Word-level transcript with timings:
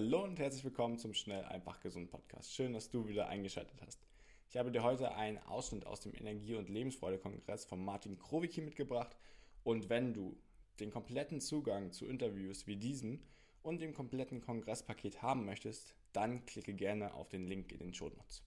Hallo 0.00 0.22
und 0.22 0.38
herzlich 0.38 0.62
willkommen 0.62 0.96
zum 0.96 1.12
Schnell, 1.12 1.44
einfach, 1.46 1.80
gesund 1.80 2.08
Podcast. 2.08 2.54
Schön, 2.54 2.72
dass 2.72 2.88
du 2.88 3.08
wieder 3.08 3.28
eingeschaltet 3.28 3.74
hast. 3.84 3.98
Ich 4.48 4.56
habe 4.56 4.70
dir 4.70 4.84
heute 4.84 5.16
einen 5.16 5.38
Ausschnitt 5.38 5.84
aus 5.88 5.98
dem 5.98 6.14
Energie- 6.14 6.54
und 6.54 6.68
Lebensfreude-Kongress 6.68 7.64
von 7.64 7.84
Martin 7.84 8.16
Krowicki 8.16 8.60
mitgebracht. 8.60 9.16
Und 9.64 9.88
wenn 9.88 10.14
du 10.14 10.36
den 10.78 10.92
kompletten 10.92 11.40
Zugang 11.40 11.90
zu 11.90 12.06
Interviews 12.06 12.68
wie 12.68 12.76
diesem 12.76 13.18
und 13.64 13.80
dem 13.80 13.92
kompletten 13.92 14.40
Kongresspaket 14.40 15.20
haben 15.20 15.44
möchtest, 15.44 15.96
dann 16.12 16.46
klicke 16.46 16.74
gerne 16.74 17.14
auf 17.14 17.28
den 17.28 17.48
Link 17.48 17.72
in 17.72 17.80
den 17.80 17.92
Show 17.92 18.08
Notes. 18.16 18.44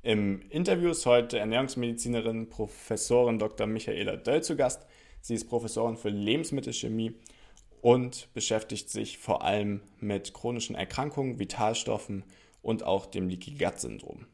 Im 0.00 0.40
Interview 0.48 0.88
ist 0.88 1.04
heute 1.04 1.38
Ernährungsmedizinerin 1.38 2.48
Professorin 2.48 3.38
Dr. 3.38 3.66
Michaela 3.66 4.16
Döll 4.16 4.42
zu 4.42 4.56
Gast. 4.56 4.86
Sie 5.20 5.34
ist 5.34 5.50
Professorin 5.50 5.98
für 5.98 6.08
Lebensmittelchemie 6.08 7.14
und 7.82 8.32
beschäftigt 8.34 8.90
sich 8.90 9.18
vor 9.18 9.42
allem 9.42 9.80
mit 10.00 10.34
chronischen 10.34 10.76
Erkrankungen, 10.76 11.38
Vitalstoffen 11.38 12.24
und 12.62 12.82
auch 12.82 13.06
dem 13.06 13.28
Leaky 13.28 13.52
Gut 13.52 13.78
Syndrom. 13.78 14.26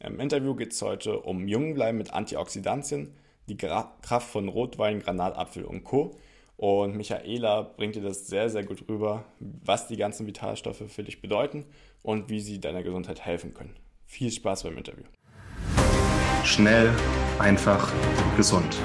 Im 0.00 0.20
Interview 0.20 0.54
geht 0.54 0.72
es 0.72 0.82
heute 0.82 1.20
um 1.20 1.48
Jungbleiben 1.48 1.98
mit 1.98 2.12
Antioxidantien, 2.12 3.14
die 3.48 3.56
Kraft 3.56 4.28
von 4.30 4.48
Rotwein, 4.48 5.00
Granatapfel 5.00 5.64
und 5.64 5.84
Co. 5.84 6.16
Und 6.56 6.96
Michaela 6.96 7.62
bringt 7.62 7.96
dir 7.96 8.02
das 8.02 8.26
sehr, 8.26 8.48
sehr 8.48 8.64
gut 8.64 8.88
rüber, 8.88 9.24
was 9.40 9.88
die 9.88 9.96
ganzen 9.96 10.26
Vitalstoffe 10.26 10.84
für 10.88 11.02
dich 11.02 11.20
bedeuten 11.20 11.64
und 12.02 12.30
wie 12.30 12.40
sie 12.40 12.60
deiner 12.60 12.82
Gesundheit 12.82 13.24
helfen 13.24 13.54
können. 13.54 13.74
Viel 14.06 14.30
Spaß 14.30 14.62
beim 14.62 14.76
Interview. 14.76 15.04
Schnell, 16.44 16.94
einfach, 17.38 17.92
gesund. 18.36 18.76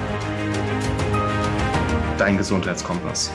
Dein 2.18 2.36
Gesundheitskompass. 2.36 3.30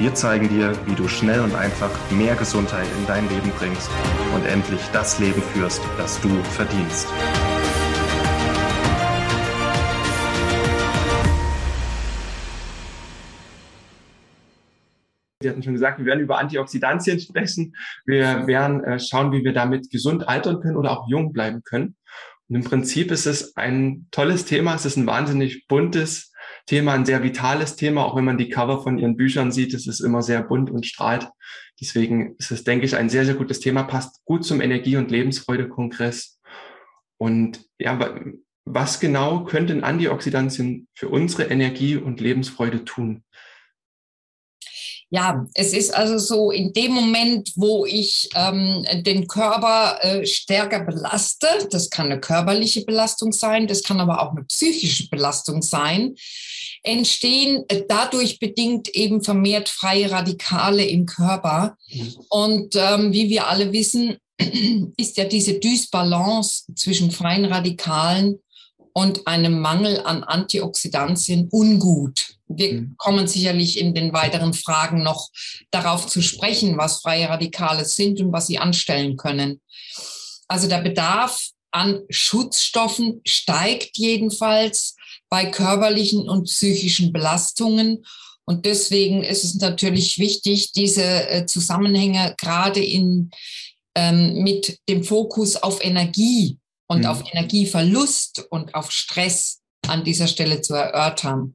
Wir 0.00 0.14
zeigen 0.14 0.48
dir, 0.48 0.72
wie 0.86 0.94
du 0.94 1.08
schnell 1.08 1.40
und 1.40 1.54
einfach 1.54 1.90
mehr 2.10 2.34
Gesundheit 2.34 2.86
in 2.98 3.06
dein 3.06 3.28
Leben 3.28 3.50
bringst 3.58 3.90
und 4.34 4.46
endlich 4.46 4.80
das 4.94 5.18
Leben 5.18 5.42
führst, 5.42 5.82
das 5.98 6.18
du 6.22 6.30
verdienst. 6.42 7.06
Sie 15.42 15.50
hatten 15.50 15.62
schon 15.62 15.74
gesagt, 15.74 15.98
wir 15.98 16.06
werden 16.06 16.20
über 16.20 16.38
Antioxidantien 16.38 17.20
sprechen. 17.20 17.76
Wir 18.06 18.46
werden 18.46 18.82
äh, 18.82 18.98
schauen, 18.98 19.32
wie 19.32 19.44
wir 19.44 19.52
damit 19.52 19.90
gesund 19.90 20.26
altern 20.26 20.62
können 20.62 20.78
oder 20.78 20.92
auch 20.92 21.10
jung 21.10 21.34
bleiben 21.34 21.62
können. 21.62 21.94
Und 22.48 22.56
im 22.56 22.64
Prinzip 22.64 23.10
ist 23.10 23.26
es 23.26 23.54
ein 23.54 24.06
tolles 24.10 24.46
Thema. 24.46 24.74
Es 24.74 24.86
ist 24.86 24.96
ein 24.96 25.06
wahnsinnig 25.06 25.66
buntes 25.68 26.29
Thema, 26.70 26.92
ein 26.92 27.04
sehr 27.04 27.24
vitales 27.24 27.74
Thema. 27.74 28.04
Auch 28.04 28.14
wenn 28.14 28.24
man 28.24 28.38
die 28.38 28.48
Cover 28.48 28.80
von 28.80 28.96
Ihren 28.96 29.16
Büchern 29.16 29.50
sieht, 29.50 29.74
es 29.74 29.88
ist 29.88 29.98
immer 29.98 30.22
sehr 30.22 30.40
bunt 30.40 30.70
und 30.70 30.86
strahlt. 30.86 31.28
Deswegen 31.80 32.36
ist 32.38 32.52
es, 32.52 32.62
denke 32.62 32.86
ich, 32.86 32.94
ein 32.94 33.08
sehr, 33.08 33.24
sehr 33.24 33.34
gutes 33.34 33.58
Thema. 33.58 33.82
Passt 33.82 34.24
gut 34.24 34.44
zum 34.44 34.60
Energie- 34.60 34.96
und 34.96 35.10
Lebensfreude-Kongress. 35.10 36.38
Und 37.18 37.66
ja, 37.80 37.98
was 38.64 39.00
genau 39.00 39.42
könnten 39.42 39.82
Antioxidantien 39.82 40.86
für 40.94 41.08
unsere 41.08 41.50
Energie 41.50 41.96
und 41.96 42.20
Lebensfreude 42.20 42.84
tun? 42.84 43.24
Ja, 45.12 45.44
es 45.54 45.72
ist 45.72 45.92
also 45.92 46.18
so, 46.18 46.52
in 46.52 46.72
dem 46.72 46.92
Moment, 46.92 47.50
wo 47.56 47.84
ich 47.84 48.28
ähm, 48.36 48.84
den 49.02 49.26
Körper 49.26 49.98
äh, 50.02 50.24
stärker 50.24 50.84
belaste, 50.84 51.48
das 51.70 51.90
kann 51.90 52.06
eine 52.06 52.20
körperliche 52.20 52.84
Belastung 52.84 53.32
sein, 53.32 53.66
das 53.66 53.82
kann 53.82 53.98
aber 53.98 54.22
auch 54.22 54.30
eine 54.30 54.44
psychische 54.44 55.08
Belastung 55.08 55.62
sein, 55.62 56.14
entstehen 56.84 57.64
äh, 57.66 57.82
dadurch 57.88 58.38
bedingt 58.38 58.88
eben 58.94 59.20
vermehrt 59.22 59.68
freie 59.68 60.12
Radikale 60.12 60.84
im 60.84 61.06
Körper. 61.06 61.76
Und 62.28 62.76
ähm, 62.76 63.12
wie 63.12 63.28
wir 63.28 63.48
alle 63.48 63.72
wissen, 63.72 64.16
ist 64.96 65.16
ja 65.16 65.24
diese 65.24 65.58
Dysbalance 65.58 66.72
zwischen 66.76 67.10
freien 67.10 67.46
Radikalen 67.46 68.38
und 68.92 69.26
einem 69.26 69.60
Mangel 69.60 70.00
an 70.04 70.24
Antioxidantien 70.24 71.48
ungut. 71.50 72.34
Wir 72.48 72.74
mhm. 72.74 72.94
kommen 72.98 73.26
sicherlich 73.26 73.78
in 73.78 73.94
den 73.94 74.12
weiteren 74.12 74.54
Fragen 74.54 75.02
noch 75.02 75.28
darauf 75.70 76.06
zu 76.06 76.22
sprechen, 76.22 76.76
was 76.76 77.00
freie 77.00 77.28
Radikale 77.28 77.84
sind 77.84 78.20
und 78.20 78.32
was 78.32 78.46
sie 78.48 78.58
anstellen 78.58 79.16
können. 79.16 79.60
Also 80.48 80.68
der 80.68 80.82
Bedarf 80.82 81.50
an 81.70 82.00
Schutzstoffen 82.08 83.20
steigt 83.24 83.96
jedenfalls 83.96 84.96
bei 85.28 85.46
körperlichen 85.46 86.28
und 86.28 86.44
psychischen 86.44 87.12
Belastungen. 87.12 88.04
Und 88.44 88.66
deswegen 88.66 89.22
ist 89.22 89.44
es 89.44 89.54
natürlich 89.56 90.18
wichtig, 90.18 90.72
diese 90.72 91.28
äh, 91.28 91.46
Zusammenhänge 91.46 92.34
gerade 92.36 92.82
in, 92.82 93.30
ähm, 93.94 94.42
mit 94.42 94.78
dem 94.88 95.04
Fokus 95.04 95.54
auf 95.54 95.84
Energie 95.84 96.58
und 96.90 97.02
mhm. 97.02 97.06
auf 97.06 97.22
Energieverlust 97.32 98.46
und 98.50 98.74
auf 98.74 98.90
Stress 98.90 99.60
an 99.86 100.02
dieser 100.02 100.26
Stelle 100.26 100.60
zu 100.60 100.74
erörtern. 100.74 101.54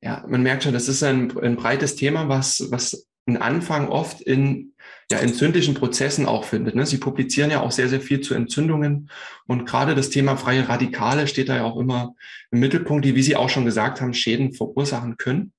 Ja, 0.00 0.24
man 0.28 0.42
merkt 0.42 0.64
schon, 0.64 0.72
das 0.72 0.88
ist 0.88 1.04
ein, 1.04 1.38
ein 1.38 1.54
breites 1.54 1.94
Thema, 1.94 2.28
was, 2.28 2.66
was 2.70 3.06
einen 3.26 3.36
Anfang 3.36 3.88
oft 3.88 4.20
in 4.20 4.74
ja, 5.08 5.18
entzündlichen 5.18 5.74
Prozessen 5.74 6.26
auch 6.26 6.44
findet. 6.44 6.74
Ne? 6.74 6.84
Sie 6.84 6.98
publizieren 6.98 7.52
ja 7.52 7.60
auch 7.60 7.70
sehr, 7.70 7.88
sehr 7.88 8.00
viel 8.00 8.20
zu 8.20 8.34
Entzündungen. 8.34 9.08
Und 9.46 9.66
gerade 9.66 9.94
das 9.94 10.10
Thema 10.10 10.36
freie 10.36 10.68
Radikale 10.68 11.28
steht 11.28 11.48
da 11.48 11.56
ja 11.56 11.64
auch 11.64 11.78
immer 11.78 12.16
im 12.50 12.58
Mittelpunkt, 12.58 13.04
die, 13.04 13.14
wie 13.14 13.22
Sie 13.22 13.36
auch 13.36 13.50
schon 13.50 13.64
gesagt 13.64 14.00
haben, 14.00 14.14
Schäden 14.14 14.52
verursachen 14.52 15.16
können. 15.16 15.52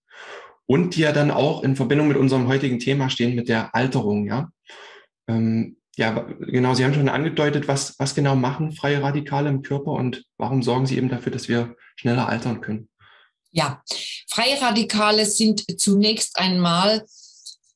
Und 0.65 0.97
die 0.97 1.01
ja 1.01 1.13
dann 1.13 1.31
auch 1.31 1.63
in 1.63 1.77
Verbindung 1.77 2.09
mit 2.09 2.17
unserem 2.17 2.49
heutigen 2.49 2.79
Thema 2.79 3.09
stehen, 3.09 3.35
mit 3.35 3.47
der 3.47 3.73
Alterung. 3.73 4.27
Ja, 4.27 4.49
ähm, 5.29 5.77
ja 5.95 6.27
genau, 6.39 6.73
Sie 6.73 6.83
haben 6.83 6.93
schon 6.93 7.09
angedeutet, 7.09 7.67
was, 7.67 7.97
was 7.99 8.15
genau 8.15 8.35
machen 8.35 8.73
freie 8.73 9.01
Radikale 9.01 9.49
im 9.49 9.61
Körper 9.61 9.91
und 9.91 10.25
warum 10.37 10.63
sorgen 10.63 10.87
sie 10.87 10.97
eben 10.97 11.09
dafür, 11.09 11.31
dass 11.31 11.47
wir 11.47 11.75
schneller 11.95 12.27
altern 12.27 12.61
können. 12.61 12.89
Ja, 13.51 13.83
freie 14.27 14.59
Radikale 14.61 15.25
sind 15.25 15.79
zunächst 15.79 16.39
einmal 16.39 17.05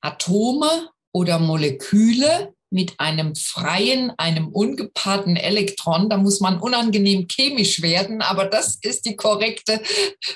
Atome 0.02 0.90
oder 1.12 1.38
Moleküle, 1.38 2.54
mit 2.70 3.00
einem 3.00 3.36
freien, 3.36 4.12
einem 4.18 4.50
ungepaarten 4.50 5.38
Elektron. 5.38 6.10
Da 6.10 6.18
muss 6.18 6.40
man 6.42 6.60
unangenehm 6.60 7.28
chemisch 7.28 7.82
werden, 7.82 8.22
aber 8.22 8.46
das 8.46 8.78
ist 8.82 9.06
die 9.06 9.16
korrekte 9.16 9.82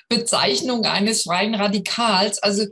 Bezeichnung 0.08 0.86
eines 0.86 1.24
freien 1.24 1.56
Radikals. 1.56 2.42
Also 2.42 2.66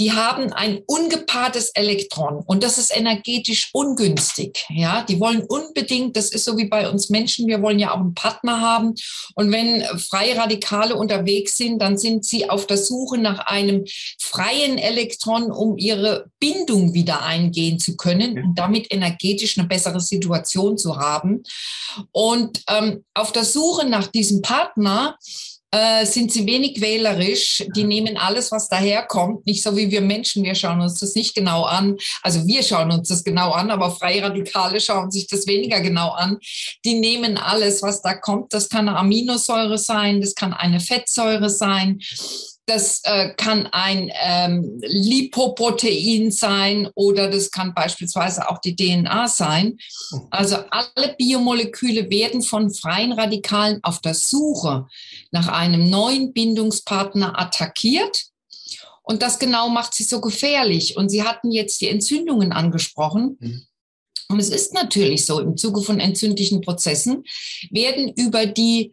die 0.00 0.12
haben 0.12 0.50
ein 0.54 0.80
ungepaartes 0.86 1.70
Elektron 1.74 2.42
und 2.46 2.64
das 2.64 2.78
ist 2.78 2.96
energetisch 2.96 3.68
ungünstig. 3.74 4.64
Ja, 4.70 5.04
die 5.04 5.20
wollen 5.20 5.42
unbedingt, 5.42 6.16
das 6.16 6.30
ist 6.30 6.46
so 6.46 6.56
wie 6.56 6.64
bei 6.64 6.88
uns 6.88 7.10
Menschen, 7.10 7.46
wir 7.46 7.60
wollen 7.60 7.78
ja 7.78 7.92
auch 7.92 8.00
einen 8.00 8.14
Partner 8.14 8.62
haben. 8.62 8.94
Und 9.34 9.52
wenn 9.52 9.84
freie 9.98 10.36
Radikale 10.36 10.96
unterwegs 10.96 11.58
sind, 11.58 11.80
dann 11.80 11.98
sind 11.98 12.24
sie 12.24 12.48
auf 12.48 12.66
der 12.66 12.78
Suche 12.78 13.18
nach 13.18 13.40
einem 13.40 13.84
freien 14.18 14.78
Elektron, 14.78 15.52
um 15.52 15.76
ihre 15.76 16.30
Bindung 16.40 16.94
wieder 16.94 17.22
eingehen 17.22 17.78
zu 17.78 17.98
können 17.98 18.42
und 18.42 18.58
damit 18.58 18.90
energetisch 18.90 19.58
eine 19.58 19.68
bessere 19.68 20.00
Situation 20.00 20.78
zu 20.78 20.96
haben. 20.96 21.42
Und 22.10 22.62
ähm, 22.68 23.04
auf 23.12 23.32
der 23.32 23.44
Suche 23.44 23.86
nach 23.86 24.06
diesem 24.06 24.40
Partner 24.40 25.18
äh, 25.72 26.04
sind 26.04 26.32
sie 26.32 26.46
wenig 26.46 26.80
wählerisch. 26.80 27.64
Die 27.76 27.84
nehmen 27.84 28.16
alles, 28.16 28.50
was 28.50 28.68
daherkommt, 28.68 29.46
nicht 29.46 29.62
so 29.62 29.76
wie 29.76 29.90
wir 29.90 30.00
Menschen. 30.00 30.42
Wir 30.42 30.54
schauen 30.54 30.80
uns 30.80 30.98
das 30.98 31.14
nicht 31.14 31.34
genau 31.34 31.64
an. 31.64 31.96
Also 32.22 32.46
wir 32.46 32.62
schauen 32.62 32.90
uns 32.90 33.08
das 33.08 33.22
genau 33.22 33.52
an, 33.52 33.70
aber 33.70 33.90
Freie 33.90 34.22
Radikale 34.22 34.80
schauen 34.80 35.10
sich 35.10 35.26
das 35.26 35.46
weniger 35.46 35.80
genau 35.80 36.10
an. 36.10 36.38
Die 36.84 36.94
nehmen 36.94 37.38
alles, 37.38 37.82
was 37.82 38.02
da 38.02 38.14
kommt. 38.14 38.52
Das 38.52 38.68
kann 38.68 38.88
eine 38.88 38.98
Aminosäure 38.98 39.78
sein, 39.78 40.20
das 40.20 40.34
kann 40.34 40.52
eine 40.52 40.80
Fettsäure 40.80 41.50
sein. 41.50 42.00
Das 42.70 43.00
äh, 43.02 43.34
kann 43.36 43.66
ein 43.72 44.12
ähm, 44.22 44.78
Lipoprotein 44.80 46.30
sein 46.30 46.88
oder 46.94 47.28
das 47.28 47.50
kann 47.50 47.74
beispielsweise 47.74 48.48
auch 48.48 48.58
die 48.58 48.76
DNA 48.76 49.26
sein. 49.26 49.76
Also 50.30 50.54
alle 50.70 51.16
Biomoleküle 51.18 52.08
werden 52.10 52.42
von 52.42 52.72
freien 52.72 53.10
Radikalen 53.10 53.80
auf 53.82 54.00
der 54.00 54.14
Suche 54.14 54.86
nach 55.32 55.48
einem 55.48 55.90
neuen 55.90 56.32
Bindungspartner 56.32 57.36
attackiert. 57.40 58.26
Und 59.02 59.20
das 59.20 59.40
genau 59.40 59.68
macht 59.68 59.92
sie 59.92 60.04
so 60.04 60.20
gefährlich. 60.20 60.96
Und 60.96 61.08
Sie 61.08 61.24
hatten 61.24 61.50
jetzt 61.50 61.80
die 61.80 61.88
Entzündungen 61.88 62.52
angesprochen. 62.52 63.36
Mhm. 63.40 63.62
Und 64.28 64.38
es 64.38 64.50
ist 64.50 64.74
natürlich 64.74 65.26
so, 65.26 65.40
im 65.40 65.56
Zuge 65.56 65.82
von 65.82 65.98
entzündlichen 65.98 66.60
Prozessen 66.60 67.24
werden 67.72 68.12
über 68.14 68.46
die 68.46 68.92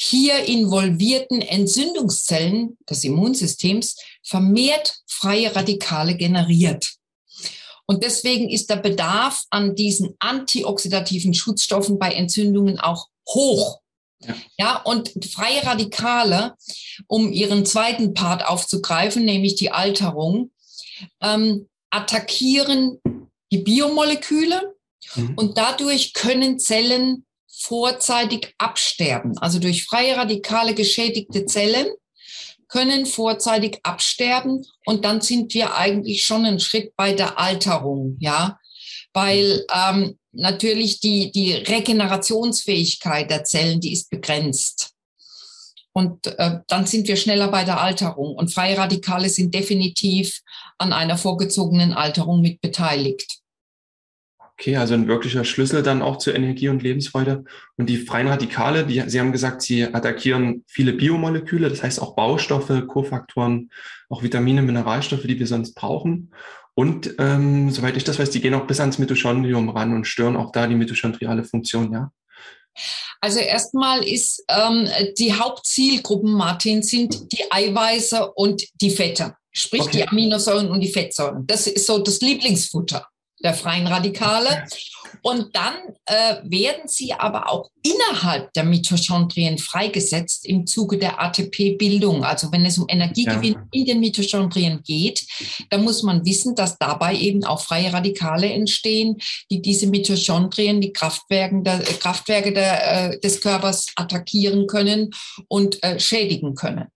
hier 0.00 0.44
involvierten 0.44 1.42
Entzündungszellen 1.42 2.78
des 2.88 3.02
Immunsystems 3.02 3.96
vermehrt 4.22 5.00
freie 5.08 5.54
Radikale 5.56 6.16
generiert. 6.16 6.94
Und 7.84 8.04
deswegen 8.04 8.48
ist 8.48 8.70
der 8.70 8.76
Bedarf 8.76 9.44
an 9.50 9.74
diesen 9.74 10.14
antioxidativen 10.20 11.34
Schutzstoffen 11.34 11.98
bei 11.98 12.12
Entzündungen 12.12 12.78
auch 12.78 13.08
hoch. 13.28 13.80
Ja. 14.20 14.34
ja, 14.56 14.82
und 14.82 15.12
freie 15.24 15.64
Radikale, 15.64 16.54
um 17.06 17.32
ihren 17.32 17.64
zweiten 17.64 18.14
Part 18.14 18.46
aufzugreifen, 18.46 19.24
nämlich 19.24 19.54
die 19.54 19.70
Alterung, 19.70 20.50
ähm, 21.22 21.68
attackieren 21.90 23.00
die 23.50 23.58
Biomoleküle 23.58 24.74
mhm. 25.14 25.34
und 25.36 25.56
dadurch 25.56 26.14
können 26.14 26.58
Zellen 26.58 27.24
vorzeitig 27.58 28.54
absterben. 28.58 29.36
Also 29.38 29.58
durch 29.58 29.84
freie 29.84 30.16
Radikale 30.16 30.74
geschädigte 30.74 31.46
Zellen 31.46 31.88
können 32.68 33.06
vorzeitig 33.06 33.80
absterben 33.82 34.64
und 34.84 35.04
dann 35.04 35.20
sind 35.20 35.54
wir 35.54 35.74
eigentlich 35.74 36.24
schon 36.24 36.44
einen 36.44 36.60
Schritt 36.60 36.94
bei 36.96 37.14
der 37.14 37.38
Alterung, 37.38 38.16
ja, 38.20 38.58
weil 39.14 39.64
ähm, 39.74 40.18
natürlich 40.32 41.00
die, 41.00 41.32
die 41.32 41.54
Regenerationsfähigkeit 41.54 43.30
der 43.30 43.44
Zellen, 43.44 43.80
die 43.80 43.92
ist 43.92 44.10
begrenzt. 44.10 44.92
Und 45.92 46.26
äh, 46.26 46.60
dann 46.68 46.86
sind 46.86 47.08
wir 47.08 47.16
schneller 47.16 47.48
bei 47.48 47.64
der 47.64 47.80
Alterung. 47.80 48.36
Und 48.36 48.54
freie 48.54 48.78
Radikale 48.78 49.28
sind 49.28 49.52
definitiv 49.52 50.42
an 50.76 50.92
einer 50.92 51.18
vorgezogenen 51.18 51.92
Alterung 51.92 52.40
mit 52.40 52.60
beteiligt. 52.60 53.38
Okay, 54.60 54.76
also 54.76 54.94
ein 54.94 55.06
wirklicher 55.06 55.44
Schlüssel 55.44 55.84
dann 55.84 56.02
auch 56.02 56.16
zur 56.16 56.34
Energie 56.34 56.68
und 56.68 56.82
Lebensfreude. 56.82 57.44
Und 57.76 57.88
die 57.88 57.96
freien 57.96 58.26
Radikale, 58.26 58.84
die, 58.84 59.04
Sie 59.06 59.20
haben 59.20 59.30
gesagt, 59.30 59.62
sie 59.62 59.84
attackieren 59.84 60.64
viele 60.66 60.92
Biomoleküle, 60.92 61.68
das 61.68 61.84
heißt 61.84 62.02
auch 62.02 62.16
Baustoffe, 62.16 62.88
Kofaktoren, 62.88 63.70
auch 64.08 64.24
Vitamine, 64.24 64.62
Mineralstoffe, 64.62 65.22
die 65.22 65.38
wir 65.38 65.46
sonst 65.46 65.74
brauchen. 65.74 66.34
Und 66.74 67.14
ähm, 67.20 67.70
soweit 67.70 67.96
ich 67.96 68.02
das 68.02 68.18
weiß, 68.18 68.30
die 68.30 68.40
gehen 68.40 68.54
auch 68.54 68.66
bis 68.66 68.80
ans 68.80 68.98
Mitochondrium 68.98 69.68
ran 69.68 69.94
und 69.94 70.06
stören 70.06 70.36
auch 70.36 70.50
da 70.50 70.66
die 70.66 70.74
mitochondriale 70.74 71.44
Funktion, 71.44 71.92
ja? 71.92 72.10
Also 73.20 73.38
erstmal 73.38 74.02
ist 74.04 74.44
ähm, 74.48 74.88
die 75.18 75.34
Hauptzielgruppen, 75.34 76.32
Martin, 76.32 76.82
sind 76.82 77.32
die 77.32 77.44
Eiweiße 77.50 78.32
und 78.32 78.64
die 78.80 78.90
Fette, 78.90 79.36
sprich 79.52 79.82
okay. 79.82 79.98
die 79.98 80.08
Aminosäuren 80.08 80.68
und 80.68 80.80
die 80.80 80.90
Fettsäuren. 80.92 81.46
Das 81.46 81.68
ist 81.68 81.86
so 81.86 81.98
das 81.98 82.20
Lieblingsfutter 82.20 83.06
der 83.40 83.54
freien 83.54 83.86
Radikale. 83.86 84.64
Und 85.22 85.54
dann 85.54 85.74
äh, 86.06 86.36
werden 86.44 86.86
sie 86.86 87.12
aber 87.12 87.50
auch 87.50 87.70
innerhalb 87.82 88.52
der 88.52 88.64
Mitochondrien 88.64 89.58
freigesetzt 89.58 90.46
im 90.46 90.66
Zuge 90.66 90.98
der 90.98 91.20
ATP-Bildung. 91.20 92.24
Also 92.24 92.52
wenn 92.52 92.64
es 92.64 92.78
um 92.78 92.86
Energiegewinn 92.88 93.54
ja. 93.54 93.66
in 93.72 93.84
den 93.86 94.00
Mitochondrien 94.00 94.82
geht, 94.82 95.26
dann 95.70 95.82
muss 95.82 96.02
man 96.02 96.24
wissen, 96.24 96.54
dass 96.54 96.78
dabei 96.78 97.16
eben 97.16 97.44
auch 97.44 97.60
freie 97.60 97.92
Radikale 97.92 98.50
entstehen, 98.52 99.16
die 99.50 99.62
diese 99.62 99.86
Mitochondrien, 99.86 100.80
die 100.80 100.92
Kraftwerke, 100.92 101.62
der, 101.62 101.80
äh, 101.80 101.94
Kraftwerke 101.94 102.52
der, 102.52 103.12
äh, 103.12 103.20
des 103.20 103.40
Körpers 103.40 103.86
attackieren 103.96 104.66
können 104.66 105.10
und 105.48 105.82
äh, 105.82 105.98
schädigen 105.98 106.54
können. 106.54 106.86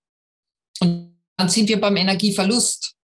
Und 0.80 1.16
dann 1.36 1.48
sind 1.48 1.68
wir 1.68 1.80
beim 1.80 1.96
Energieverlust 1.96 2.94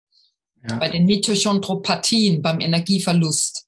ja. 0.68 0.76
bei 0.76 0.88
den 0.88 1.04
Mitochondropathien, 1.06 2.42
beim 2.42 2.60
Energieverlust. 2.60 3.66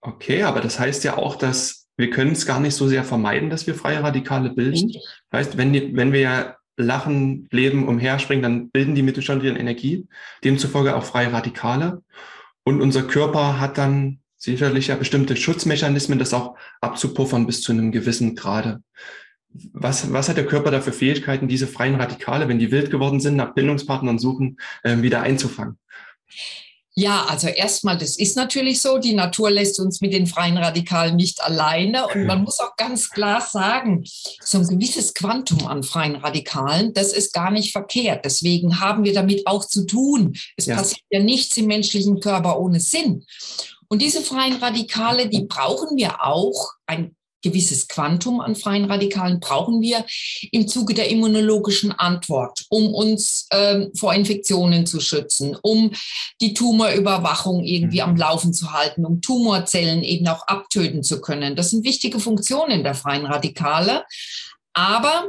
Okay, 0.00 0.42
aber 0.42 0.60
das 0.60 0.78
heißt 0.78 1.04
ja 1.04 1.16
auch, 1.16 1.36
dass 1.36 1.86
wir 1.96 2.10
können 2.10 2.32
es 2.32 2.46
gar 2.46 2.60
nicht 2.60 2.74
so 2.74 2.88
sehr 2.88 3.04
vermeiden, 3.04 3.50
dass 3.50 3.66
wir 3.66 3.74
freie 3.74 4.02
Radikale 4.02 4.50
bilden. 4.50 4.86
Richtig. 4.86 5.02
Das 5.30 5.46
heißt, 5.46 5.56
wenn, 5.56 5.72
die, 5.72 5.94
wenn 5.94 6.12
wir 6.12 6.20
ja 6.20 6.56
lachen, 6.76 7.48
leben, 7.50 7.86
umherspringen, 7.86 8.42
dann 8.42 8.70
bilden 8.70 8.94
die 8.94 9.02
Mitochondrien 9.02 9.56
Energie, 9.56 10.08
demzufolge 10.42 10.96
auch 10.96 11.04
freie 11.04 11.32
Radikale. 11.32 12.02
Und 12.64 12.80
unser 12.80 13.02
Körper 13.02 13.60
hat 13.60 13.78
dann 13.78 14.20
sicherlich 14.36 14.88
ja 14.88 14.96
bestimmte 14.96 15.36
Schutzmechanismen, 15.36 16.18
das 16.18 16.34
auch 16.34 16.56
abzupuffern 16.80 17.46
bis 17.46 17.62
zu 17.62 17.72
einem 17.72 17.92
gewissen 17.92 18.34
Grade. 18.34 18.82
Was, 19.72 20.12
was 20.12 20.28
hat 20.28 20.36
der 20.36 20.46
Körper 20.46 20.70
da 20.70 20.80
für 20.80 20.92
Fähigkeiten, 20.92 21.48
diese 21.48 21.66
freien 21.66 21.96
Radikale, 21.96 22.48
wenn 22.48 22.58
die 22.58 22.70
wild 22.70 22.90
geworden 22.90 23.20
sind, 23.20 23.36
nach 23.36 23.54
Bindungspartnern 23.54 24.18
suchen, 24.18 24.58
äh, 24.82 25.02
wieder 25.02 25.22
einzufangen? 25.22 25.78
Ja, 26.94 27.24
also 27.24 27.48
erstmal, 27.48 27.96
das 27.96 28.18
ist 28.18 28.36
natürlich 28.36 28.82
so. 28.82 28.98
Die 28.98 29.14
Natur 29.14 29.50
lässt 29.50 29.80
uns 29.80 30.02
mit 30.02 30.12
den 30.12 30.26
freien 30.26 30.58
Radikalen 30.58 31.16
nicht 31.16 31.42
alleine. 31.42 32.06
Und 32.06 32.26
man 32.26 32.42
muss 32.44 32.60
auch 32.60 32.76
ganz 32.76 33.08
klar 33.08 33.40
sagen, 33.40 34.04
so 34.04 34.58
ein 34.58 34.68
gewisses 34.68 35.14
Quantum 35.14 35.66
an 35.66 35.84
freien 35.84 36.16
Radikalen, 36.16 36.92
das 36.92 37.14
ist 37.14 37.32
gar 37.32 37.50
nicht 37.50 37.72
verkehrt. 37.72 38.26
Deswegen 38.26 38.80
haben 38.80 39.04
wir 39.04 39.14
damit 39.14 39.46
auch 39.46 39.64
zu 39.64 39.86
tun. 39.86 40.34
Es 40.56 40.66
ja. 40.66 40.76
passiert 40.76 41.02
ja 41.08 41.20
nichts 41.20 41.56
im 41.56 41.66
menschlichen 41.66 42.20
Körper 42.20 42.60
ohne 42.60 42.78
Sinn. 42.78 43.24
Und 43.88 44.02
diese 44.02 44.20
freien 44.20 44.56
Radikale, 44.56 45.30
die 45.30 45.44
brauchen 45.44 45.96
wir 45.96 46.22
auch 46.22 46.72
ein 46.86 47.16
gewisses 47.42 47.88
Quantum 47.88 48.40
an 48.40 48.56
freien 48.56 48.84
Radikalen 48.84 49.40
brauchen 49.40 49.80
wir 49.80 50.04
im 50.50 50.68
Zuge 50.68 50.94
der 50.94 51.10
immunologischen 51.10 51.92
Antwort, 51.92 52.64
um 52.68 52.94
uns 52.94 53.46
ähm, 53.52 53.90
vor 53.96 54.14
Infektionen 54.14 54.86
zu 54.86 55.00
schützen, 55.00 55.56
um 55.62 55.92
die 56.40 56.54
Tumorüberwachung 56.54 57.64
irgendwie 57.64 58.02
am 58.02 58.12
mhm. 58.12 58.18
Laufen 58.18 58.52
zu 58.52 58.72
halten, 58.72 59.04
um 59.04 59.20
Tumorzellen 59.20 60.02
eben 60.02 60.26
auch 60.28 60.46
abtöten 60.46 61.02
zu 61.02 61.20
können. 61.20 61.56
Das 61.56 61.70
sind 61.70 61.84
wichtige 61.84 62.20
Funktionen 62.20 62.82
der 62.82 62.94
freien 62.94 63.26
Radikale. 63.26 64.04
Aber 64.74 65.28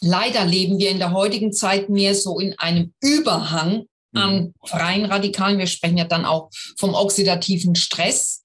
leider 0.00 0.44
leben 0.44 0.78
wir 0.78 0.90
in 0.90 0.98
der 0.98 1.12
heutigen 1.12 1.52
Zeit 1.52 1.88
mehr 1.88 2.14
so 2.14 2.38
in 2.38 2.58
einem 2.58 2.92
Überhang 3.00 3.86
an 4.14 4.34
mhm. 4.34 4.54
freien 4.64 5.04
Radikalen. 5.04 5.58
Wir 5.58 5.66
sprechen 5.66 5.98
ja 5.98 6.04
dann 6.04 6.24
auch 6.24 6.50
vom 6.78 6.94
oxidativen 6.94 7.74
Stress. 7.74 8.37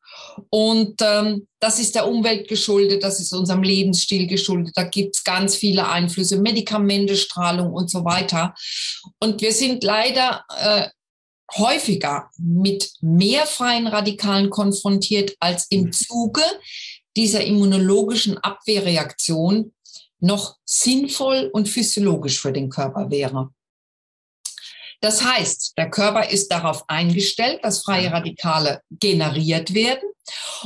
Und 0.49 1.01
ähm, 1.01 1.47
das 1.59 1.79
ist 1.79 1.95
der 1.95 2.07
Umwelt 2.07 2.47
geschuldet, 2.47 3.03
das 3.03 3.19
ist 3.19 3.33
unserem 3.33 3.63
Lebensstil 3.63 4.27
geschuldet. 4.27 4.73
Da 4.75 4.83
gibt 4.83 5.15
es 5.15 5.23
ganz 5.23 5.55
viele 5.55 5.87
Einflüsse, 5.87 6.37
Medikamente, 6.37 7.15
Strahlung 7.15 7.73
und 7.73 7.89
so 7.89 8.05
weiter. 8.05 8.53
Und 9.19 9.41
wir 9.41 9.53
sind 9.53 9.83
leider 9.83 10.43
äh, 10.57 10.89
häufiger 11.57 12.29
mit 12.37 12.91
mehr 13.01 13.45
freien 13.45 13.87
Radikalen 13.87 14.49
konfrontiert, 14.49 15.35
als 15.39 15.67
im 15.69 15.91
Zuge 15.91 16.41
dieser 17.15 17.43
immunologischen 17.43 18.37
Abwehrreaktion 18.37 19.73
noch 20.19 20.57
sinnvoll 20.65 21.49
und 21.53 21.67
physiologisch 21.67 22.39
für 22.39 22.53
den 22.53 22.69
Körper 22.69 23.11
wäre. 23.11 23.49
Das 25.03 25.21
heißt, 25.21 25.73
der 25.77 25.89
Körper 25.89 26.29
ist 26.29 26.49
darauf 26.49 26.85
eingestellt, 26.87 27.59
dass 27.61 27.83
freie 27.83 28.09
Radikale 28.09 28.79
generiert 28.89 29.73
werden. 29.73 30.07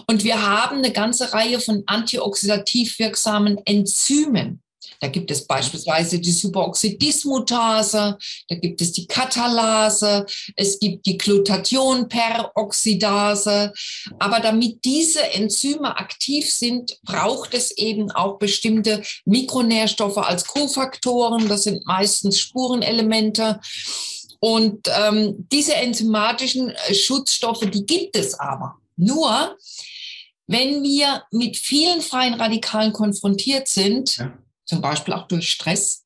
Und 0.05 0.23
wir 0.23 0.45
haben 0.45 0.77
eine 0.77 0.91
ganze 0.91 1.33
Reihe 1.33 1.59
von 1.59 1.81
antioxidativ 1.87 2.99
wirksamen 2.99 3.57
Enzymen. 3.65 4.61
Da 4.99 5.07
gibt 5.07 5.31
es 5.31 5.47
beispielsweise 5.47 6.19
die 6.19 6.31
Superoxidismutase, 6.31 8.15
da 8.47 8.55
gibt 8.55 8.79
es 8.81 8.91
die 8.91 9.07
Katalase, 9.07 10.27
es 10.55 10.77
gibt 10.77 11.07
die 11.07 11.17
Glutathionperoxidase. 11.17 13.73
Aber 14.19 14.39
damit 14.39 14.85
diese 14.85 15.33
Enzyme 15.33 15.97
aktiv 15.97 16.53
sind, 16.53 16.95
braucht 17.03 17.55
es 17.55 17.75
eben 17.77 18.11
auch 18.11 18.37
bestimmte 18.37 19.01
Mikronährstoffe 19.25 20.17
als 20.17 20.45
Kofaktoren. 20.45 21.47
Das 21.47 21.63
sind 21.63 21.87
meistens 21.87 22.39
Spurenelemente. 22.39 23.59
Und 24.39 24.87
ähm, 24.87 25.47
diese 25.51 25.75
enzymatischen 25.75 26.69
äh, 26.69 26.93
Schutzstoffe, 26.93 27.65
die 27.71 27.85
gibt 27.85 28.15
es 28.15 28.39
aber. 28.39 28.77
Nur, 28.95 29.57
wenn 30.47 30.83
wir 30.83 31.23
mit 31.31 31.57
vielen 31.57 32.01
freien 32.01 32.35
Radikalen 32.35 32.93
konfrontiert 32.93 33.67
sind, 33.67 34.17
ja. 34.17 34.37
zum 34.65 34.81
Beispiel 34.81 35.13
auch 35.13 35.27
durch 35.27 35.49
Stress, 35.49 36.05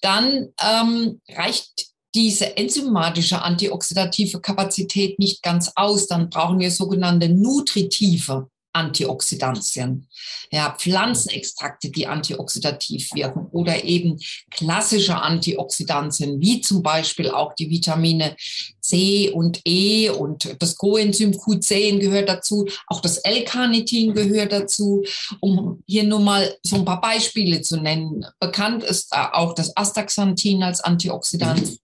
dann 0.00 0.48
ähm, 0.62 1.20
reicht 1.28 1.88
diese 2.14 2.56
enzymatische 2.56 3.42
antioxidative 3.42 4.40
Kapazität 4.40 5.18
nicht 5.18 5.42
ganz 5.42 5.72
aus. 5.74 6.06
Dann 6.06 6.30
brauchen 6.30 6.58
wir 6.58 6.70
sogenannte 6.70 7.28
nutritive 7.28 8.48
Antioxidantien. 8.78 10.06
Ja, 10.50 10.74
Pflanzenextrakte, 10.78 11.90
die 11.90 12.06
antioxidativ 12.06 13.12
wirken 13.12 13.46
oder 13.50 13.84
eben 13.84 14.18
klassische 14.50 15.16
Antioxidantien, 15.16 16.40
wie 16.40 16.60
zum 16.60 16.82
Beispiel 16.82 17.30
auch 17.30 17.54
die 17.54 17.68
Vitamine 17.68 18.36
C 18.80 19.30
und 19.30 19.60
E 19.66 20.08
und 20.08 20.56
das 20.60 20.76
Coenzym 20.76 21.32
Q10 21.32 21.98
gehört 21.98 22.28
dazu, 22.28 22.66
auch 22.86 23.02
das 23.02 23.18
L-Carnitin 23.18 24.14
gehört 24.14 24.52
dazu, 24.52 25.04
um 25.40 25.82
hier 25.86 26.04
nur 26.04 26.20
mal 26.20 26.56
so 26.62 26.76
ein 26.76 26.86
paar 26.86 27.00
Beispiele 27.00 27.60
zu 27.60 27.76
nennen. 27.76 28.24
Bekannt 28.40 28.84
ist 28.84 29.12
auch 29.12 29.54
das 29.54 29.76
Astaxanthin 29.76 30.62
als 30.62 30.80
Antioxidant. 30.80 31.78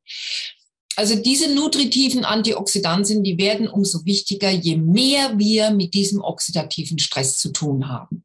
Also 0.97 1.17
diese 1.17 1.55
nutritiven 1.55 2.25
Antioxidantien, 2.25 3.23
die 3.23 3.39
werden 3.39 3.69
umso 3.69 4.05
wichtiger, 4.05 4.51
je 4.51 4.77
mehr 4.77 5.39
wir 5.39 5.71
mit 5.71 5.95
diesem 5.95 6.21
oxidativen 6.21 6.99
Stress 6.99 7.39
zu 7.39 7.53
tun 7.53 7.89
haben. 7.89 8.25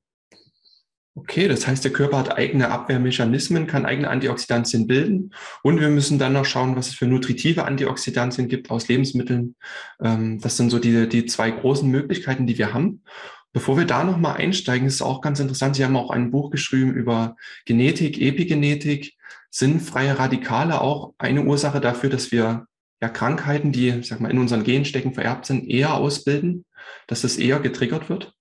Okay, 1.15 1.49
das 1.49 1.67
heißt, 1.67 1.83
der 1.83 1.91
Körper 1.91 2.17
hat 2.19 2.37
eigene 2.37 2.69
Abwehrmechanismen, 2.69 3.67
kann 3.67 3.85
eigene 3.85 4.09
Antioxidantien 4.09 4.87
bilden 4.87 5.33
und 5.63 5.81
wir 5.81 5.89
müssen 5.89 6.17
dann 6.17 6.31
noch 6.31 6.45
schauen, 6.45 6.77
was 6.77 6.87
es 6.87 6.93
für 6.93 7.07
nutritive 7.07 7.65
Antioxidantien 7.65 8.47
gibt 8.47 8.71
aus 8.71 8.87
Lebensmitteln. 8.87 9.55
Ähm, 10.01 10.39
das 10.39 10.55
sind 10.55 10.69
so 10.69 10.79
die, 10.79 11.09
die 11.09 11.25
zwei 11.25 11.51
großen 11.51 11.89
Möglichkeiten, 11.89 12.47
die 12.47 12.57
wir 12.57 12.73
haben. 12.73 13.03
Bevor 13.51 13.77
wir 13.77 13.85
da 13.85 14.03
nochmal 14.03 14.37
einsteigen, 14.37 14.87
ist 14.87 14.95
es 14.95 15.01
auch 15.01 15.21
ganz 15.21 15.39
interessant. 15.39 15.75
Sie 15.75 15.83
haben 15.83 15.95
auch 15.95 16.11
ein 16.11 16.29
Buch 16.29 16.51
geschrieben 16.51 16.93
über 16.93 17.35
Genetik, 17.65 18.21
Epigenetik. 18.21 19.15
Sind 19.49 19.81
freie 19.81 20.19
Radikale 20.19 20.81
auch 20.81 21.13
eine 21.17 21.43
Ursache 21.43 21.81
dafür, 21.81 22.11
dass 22.11 22.31
wir 22.31 22.67
ja, 23.01 23.09
Krankheiten, 23.09 23.71
die, 23.71 24.03
sag 24.03 24.19
mal, 24.19 24.29
in 24.29 24.37
unseren 24.37 24.63
Genen 24.63 24.85
stecken, 24.85 25.13
vererbt 25.13 25.45
sind, 25.45 25.67
eher 25.67 25.95
ausbilden, 25.95 26.65
dass 27.07 27.21
das 27.21 27.37
eher 27.37 27.59
getriggert 27.59 28.09
wird? 28.09 28.33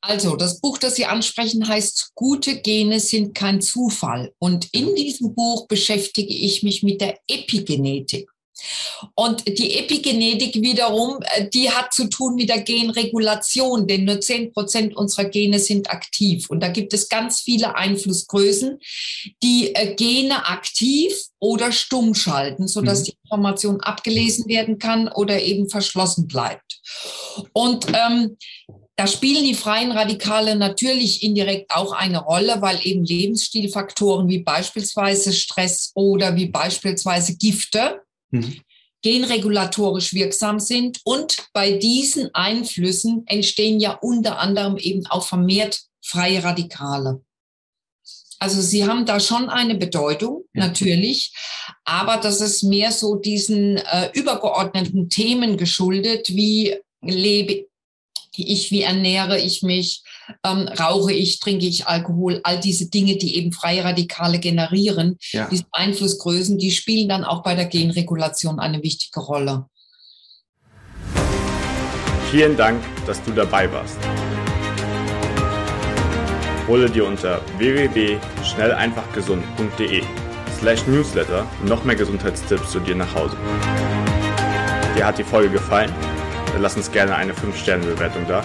Also, 0.00 0.36
das 0.36 0.60
Buch, 0.60 0.78
das 0.78 0.96
Sie 0.96 1.06
ansprechen, 1.06 1.66
heißt 1.66 2.12
Gute 2.14 2.60
Gene 2.60 3.00
sind 3.00 3.34
kein 3.34 3.60
Zufall. 3.60 4.32
Und 4.38 4.68
in 4.72 4.94
diesem 4.94 5.34
Buch 5.34 5.66
beschäftige 5.68 6.32
ich 6.32 6.62
mich 6.62 6.82
mit 6.82 7.00
der 7.00 7.18
Epigenetik. 7.28 8.28
Und 9.14 9.46
die 9.46 9.74
Epigenetik 9.78 10.54
wiederum, 10.56 11.18
äh, 11.34 11.48
die 11.48 11.70
hat 11.70 11.92
zu 11.92 12.08
tun 12.08 12.34
mit 12.36 12.48
der 12.48 12.62
Genregulation, 12.62 13.86
denn 13.86 14.04
nur 14.04 14.20
zehn 14.20 14.52
Prozent 14.52 14.96
unserer 14.96 15.26
Gene 15.26 15.58
sind 15.58 15.90
aktiv. 15.90 16.48
Und 16.48 16.60
da 16.60 16.68
gibt 16.68 16.94
es 16.94 17.08
ganz 17.08 17.40
viele 17.40 17.76
Einflussgrößen, 17.76 18.78
die 19.42 19.74
äh, 19.74 19.94
Gene 19.94 20.46
aktiv 20.46 21.14
oder 21.38 21.72
stumm 21.72 22.14
schalten, 22.14 22.68
sodass 22.68 23.00
mhm. 23.00 23.04
die 23.04 23.16
Information 23.24 23.80
abgelesen 23.80 24.46
werden 24.46 24.78
kann 24.78 25.08
oder 25.08 25.42
eben 25.42 25.68
verschlossen 25.68 26.26
bleibt. 26.26 26.80
Und 27.52 27.86
ähm, 27.88 28.36
da 28.96 29.06
spielen 29.06 29.44
die 29.44 29.54
freien 29.54 29.92
Radikale 29.92 30.56
natürlich 30.56 31.22
indirekt 31.22 31.70
auch 31.70 31.92
eine 31.92 32.24
Rolle, 32.24 32.62
weil 32.62 32.78
eben 32.82 33.04
Lebensstilfaktoren 33.04 34.28
wie 34.28 34.38
beispielsweise 34.38 35.34
Stress 35.34 35.92
oder 35.94 36.34
wie 36.34 36.46
beispielsweise 36.46 37.36
Gifte 37.36 38.00
mhm. 38.30 38.60
genregulatorisch 39.02 40.14
wirksam 40.14 40.60
sind. 40.60 41.00
Und 41.04 41.48
bei 41.52 41.72
diesen 41.72 42.34
Einflüssen 42.34 43.24
entstehen 43.26 43.80
ja 43.80 43.92
unter 43.92 44.38
anderem 44.38 44.76
eben 44.76 45.06
auch 45.06 45.26
vermehrt 45.26 45.82
freie 46.02 46.42
Radikale. 46.42 47.22
Also 48.38 48.60
sie 48.60 48.86
haben 48.86 49.06
da 49.06 49.18
schon 49.18 49.48
eine 49.48 49.76
Bedeutung, 49.76 50.44
natürlich, 50.52 51.32
aber 51.84 52.18
das 52.18 52.40
ist 52.42 52.62
mehr 52.64 52.92
so 52.92 53.16
diesen 53.16 53.78
äh, 53.78 54.10
übergeordneten 54.12 55.08
Themen 55.08 55.56
geschuldet, 55.56 56.28
wie 56.28 56.76
lebe 57.00 57.66
ich, 58.36 58.70
wie 58.70 58.82
ernähre 58.82 59.40
ich 59.40 59.62
mich, 59.62 60.02
ähm, 60.44 60.68
rauche 60.68 61.12
ich, 61.12 61.40
trinke 61.40 61.66
ich 61.66 61.86
Alkohol, 61.86 62.40
all 62.42 62.58
diese 62.60 62.88
Dinge, 62.88 63.16
die 63.16 63.36
eben 63.36 63.52
freie 63.52 63.84
Radikale 63.84 64.38
generieren, 64.38 65.18
ja. 65.32 65.48
diese 65.50 65.64
Einflussgrößen, 65.72 66.56
die 66.58 66.70
spielen 66.70 67.08
dann 67.08 67.24
auch 67.24 67.42
bei 67.42 67.54
der 67.54 67.66
Genregulation 67.66 68.58
eine 68.58 68.82
wichtige 68.82 69.20
Rolle. 69.20 69.66
Vielen 72.30 72.56
Dank, 72.56 72.82
dass 73.06 73.22
du 73.22 73.32
dabei 73.32 73.70
warst. 73.72 73.98
Hole 76.66 76.90
dir 76.90 77.06
unter 77.06 77.40
www.schnelleinfachgesund.de 77.58 80.02
slash 80.58 80.84
newsletter 80.88 81.46
noch 81.64 81.84
mehr 81.84 81.94
Gesundheitstipps 81.94 82.72
zu 82.72 82.80
dir 82.80 82.96
nach 82.96 83.14
Hause. 83.14 83.36
Dir 84.96 85.06
hat 85.06 85.18
die 85.18 85.24
Folge 85.24 85.50
gefallen? 85.50 85.92
Dann 86.52 86.62
lass 86.62 86.76
uns 86.76 86.90
gerne 86.90 87.14
eine 87.14 87.32
5-Sterne-Bewertung 87.32 88.26
da 88.26 88.44